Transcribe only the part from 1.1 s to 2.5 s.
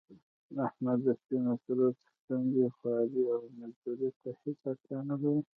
سپینو سرو څښتن